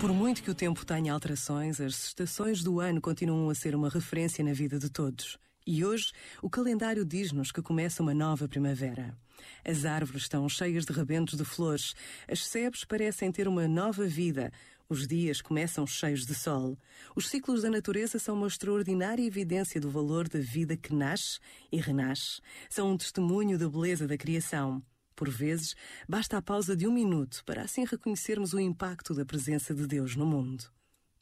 Por 0.00 0.12
muito 0.12 0.40
que 0.40 0.50
o 0.50 0.54
tempo 0.54 0.86
tenha 0.86 1.12
alterações, 1.12 1.80
as 1.80 2.06
estações 2.06 2.62
do 2.62 2.78
ano 2.78 3.00
continuam 3.00 3.50
a 3.50 3.54
ser 3.56 3.74
uma 3.74 3.88
referência 3.88 4.44
na 4.44 4.52
vida 4.52 4.78
de 4.78 4.88
todos. 4.88 5.36
E 5.66 5.84
hoje, 5.84 6.12
o 6.40 6.48
calendário 6.48 7.04
diz-nos 7.04 7.50
que 7.50 7.60
começa 7.60 8.02
uma 8.02 8.14
nova 8.14 8.46
primavera. 8.46 9.16
As 9.64 9.84
árvores 9.84 10.22
estão 10.22 10.48
cheias 10.48 10.84
de 10.84 10.92
rebentos 10.92 11.36
de 11.36 11.44
flores, 11.44 11.94
as 12.30 12.46
sebes 12.46 12.84
parecem 12.84 13.32
ter 13.32 13.48
uma 13.48 13.66
nova 13.66 14.06
vida, 14.06 14.52
os 14.88 15.06
dias 15.06 15.42
começam 15.42 15.86
cheios 15.86 16.24
de 16.24 16.34
sol. 16.34 16.78
Os 17.14 17.28
ciclos 17.28 17.62
da 17.62 17.70
natureza 17.70 18.18
são 18.18 18.34
uma 18.34 18.46
extraordinária 18.46 19.22
evidência 19.22 19.80
do 19.80 19.90
valor 19.90 20.28
da 20.28 20.38
vida 20.38 20.76
que 20.76 20.94
nasce 20.94 21.38
e 21.70 21.78
renasce. 21.80 22.40
São 22.70 22.92
um 22.92 22.96
testemunho 22.96 23.58
da 23.58 23.68
beleza 23.68 24.06
da 24.06 24.16
criação. 24.16 24.82
Por 25.14 25.28
vezes, 25.28 25.74
basta 26.08 26.38
a 26.38 26.42
pausa 26.42 26.76
de 26.76 26.86
um 26.86 26.92
minuto 26.92 27.42
para 27.44 27.62
assim 27.62 27.84
reconhecermos 27.84 28.52
o 28.52 28.60
impacto 28.60 29.12
da 29.14 29.24
presença 29.24 29.74
de 29.74 29.86
Deus 29.86 30.16
no 30.16 30.24
mundo. 30.24 30.64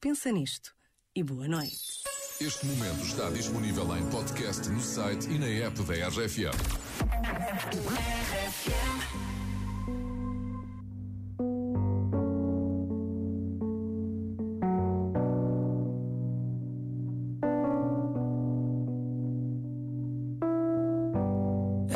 Pensa 0.01 0.31
nisto 0.31 0.75
e 1.15 1.23
boa 1.23 1.49
noite. 1.49 2.05
Este 2.39 2.67
momento 2.67 3.03
está 3.03 3.31
disponível 3.31 3.97
em 3.97 4.09
podcast 4.11 4.69
no 4.69 4.81
site 4.81 5.27
e 5.31 5.39
na 5.39 5.47
app 5.47 5.83
da 5.83 6.09
RFM. 6.09 6.53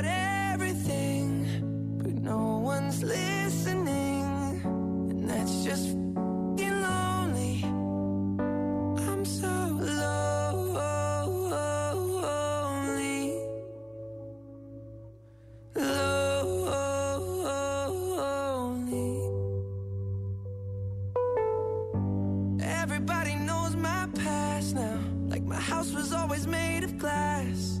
Everything, 0.00 1.46
but 2.02 2.14
no 2.14 2.58
one's 2.58 3.02
listening. 3.02 4.24
And 5.10 5.28
that's 5.28 5.64
just 5.64 5.88
f***ing 5.88 6.82
lonely. 6.82 7.64
I'm 9.08 9.24
so 9.24 9.48
lonely. 9.80 10.18
Lonely. 15.74 16.30
Everybody 22.60 23.34
knows 23.36 23.76
my 23.76 24.08
past 24.14 24.74
now. 24.74 24.98
Like 25.28 25.44
my 25.44 25.60
house 25.60 25.92
was 25.92 26.12
always 26.12 26.46
made 26.46 26.84
of 26.84 26.98
glass. 26.98 27.80